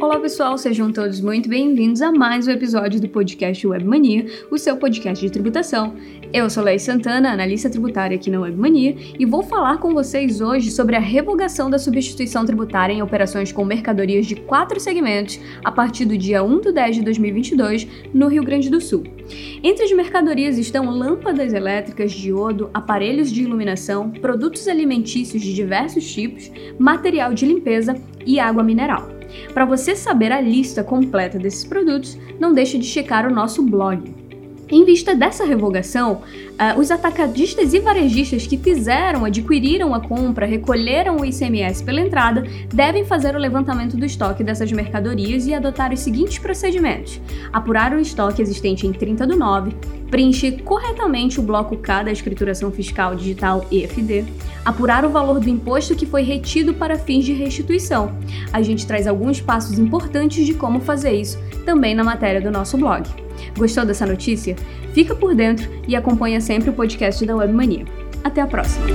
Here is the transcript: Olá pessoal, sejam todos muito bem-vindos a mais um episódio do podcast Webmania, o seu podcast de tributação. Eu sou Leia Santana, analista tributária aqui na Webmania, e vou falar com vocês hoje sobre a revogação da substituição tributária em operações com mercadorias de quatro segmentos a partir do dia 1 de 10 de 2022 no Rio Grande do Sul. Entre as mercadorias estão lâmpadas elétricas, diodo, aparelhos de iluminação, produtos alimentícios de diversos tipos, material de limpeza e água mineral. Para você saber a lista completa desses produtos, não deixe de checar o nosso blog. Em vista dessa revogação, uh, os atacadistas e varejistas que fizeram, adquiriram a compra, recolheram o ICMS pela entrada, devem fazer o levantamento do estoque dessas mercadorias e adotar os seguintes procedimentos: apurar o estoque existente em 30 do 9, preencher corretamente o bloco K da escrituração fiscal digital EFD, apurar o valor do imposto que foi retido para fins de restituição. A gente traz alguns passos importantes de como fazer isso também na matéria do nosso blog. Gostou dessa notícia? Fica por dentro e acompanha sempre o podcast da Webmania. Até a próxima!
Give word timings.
Olá 0.00 0.18
pessoal, 0.18 0.56
sejam 0.56 0.90
todos 0.90 1.20
muito 1.20 1.46
bem-vindos 1.46 2.00
a 2.00 2.10
mais 2.10 2.48
um 2.48 2.50
episódio 2.50 2.98
do 2.98 3.06
podcast 3.06 3.66
Webmania, 3.66 4.24
o 4.50 4.56
seu 4.56 4.74
podcast 4.78 5.22
de 5.22 5.30
tributação. 5.30 5.94
Eu 6.32 6.48
sou 6.48 6.64
Leia 6.64 6.78
Santana, 6.78 7.30
analista 7.30 7.68
tributária 7.68 8.16
aqui 8.16 8.30
na 8.30 8.40
Webmania, 8.40 8.96
e 9.18 9.26
vou 9.26 9.42
falar 9.42 9.76
com 9.76 9.92
vocês 9.92 10.40
hoje 10.40 10.70
sobre 10.70 10.96
a 10.96 10.98
revogação 10.98 11.68
da 11.68 11.78
substituição 11.78 12.46
tributária 12.46 12.94
em 12.94 13.02
operações 13.02 13.52
com 13.52 13.62
mercadorias 13.62 14.24
de 14.24 14.36
quatro 14.36 14.80
segmentos 14.80 15.38
a 15.62 15.70
partir 15.70 16.06
do 16.06 16.16
dia 16.16 16.42
1 16.42 16.60
de 16.62 16.72
10 16.72 16.96
de 16.96 17.02
2022 17.02 17.86
no 18.14 18.28
Rio 18.28 18.42
Grande 18.42 18.70
do 18.70 18.80
Sul. 18.80 19.04
Entre 19.62 19.84
as 19.84 19.92
mercadorias 19.92 20.56
estão 20.56 20.88
lâmpadas 20.88 21.52
elétricas, 21.52 22.10
diodo, 22.10 22.70
aparelhos 22.72 23.30
de 23.30 23.42
iluminação, 23.42 24.08
produtos 24.08 24.66
alimentícios 24.66 25.42
de 25.42 25.54
diversos 25.54 26.10
tipos, 26.10 26.50
material 26.78 27.34
de 27.34 27.44
limpeza 27.44 28.00
e 28.24 28.40
água 28.40 28.62
mineral. 28.62 29.19
Para 29.52 29.64
você 29.64 29.96
saber 29.96 30.32
a 30.32 30.40
lista 30.40 30.84
completa 30.84 31.38
desses 31.38 31.64
produtos, 31.64 32.18
não 32.38 32.52
deixe 32.52 32.78
de 32.78 32.86
checar 32.86 33.26
o 33.26 33.34
nosso 33.34 33.62
blog. 33.62 34.19
Em 34.70 34.84
vista 34.84 35.16
dessa 35.16 35.44
revogação, 35.44 36.22
uh, 36.22 36.78
os 36.78 36.92
atacadistas 36.92 37.74
e 37.74 37.80
varejistas 37.80 38.46
que 38.46 38.56
fizeram, 38.56 39.24
adquiriram 39.24 39.92
a 39.92 40.00
compra, 40.00 40.46
recolheram 40.46 41.16
o 41.16 41.24
ICMS 41.24 41.82
pela 41.82 42.00
entrada, 42.00 42.44
devem 42.72 43.04
fazer 43.04 43.34
o 43.34 43.38
levantamento 43.38 43.96
do 43.96 44.04
estoque 44.04 44.44
dessas 44.44 44.70
mercadorias 44.70 45.44
e 45.48 45.54
adotar 45.54 45.92
os 45.92 45.98
seguintes 45.98 46.38
procedimentos: 46.38 47.20
apurar 47.52 47.92
o 47.92 47.98
estoque 47.98 48.40
existente 48.40 48.86
em 48.86 48.92
30 48.92 49.26
do 49.26 49.36
9, 49.36 49.72
preencher 50.08 50.62
corretamente 50.62 51.40
o 51.40 51.42
bloco 51.42 51.76
K 51.76 52.04
da 52.04 52.12
escrituração 52.12 52.70
fiscal 52.70 53.16
digital 53.16 53.66
EFD, 53.72 54.24
apurar 54.64 55.04
o 55.04 55.10
valor 55.10 55.40
do 55.40 55.48
imposto 55.48 55.96
que 55.96 56.06
foi 56.06 56.22
retido 56.22 56.74
para 56.74 56.96
fins 56.96 57.24
de 57.24 57.32
restituição. 57.32 58.14
A 58.52 58.62
gente 58.62 58.86
traz 58.86 59.08
alguns 59.08 59.40
passos 59.40 59.80
importantes 59.80 60.46
de 60.46 60.54
como 60.54 60.78
fazer 60.78 61.12
isso 61.12 61.40
também 61.66 61.92
na 61.92 62.04
matéria 62.04 62.40
do 62.40 62.52
nosso 62.52 62.78
blog. 62.78 63.29
Gostou 63.56 63.84
dessa 63.84 64.06
notícia? 64.06 64.56
Fica 64.92 65.14
por 65.14 65.34
dentro 65.34 65.68
e 65.86 65.96
acompanha 65.96 66.40
sempre 66.40 66.70
o 66.70 66.72
podcast 66.72 67.24
da 67.24 67.36
Webmania. 67.36 67.84
Até 68.24 68.40
a 68.40 68.46
próxima! 68.46 68.86